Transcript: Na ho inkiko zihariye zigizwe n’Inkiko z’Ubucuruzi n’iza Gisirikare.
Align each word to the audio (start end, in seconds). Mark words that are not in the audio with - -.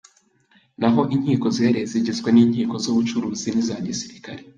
Na 0.79 0.87
ho 0.93 1.01
inkiko 1.15 1.45
zihariye 1.55 1.85
zigizwe 1.91 2.29
n’Inkiko 2.31 2.75
z’Ubucuruzi 2.83 3.47
n’iza 3.51 3.75
Gisirikare. 3.87 4.41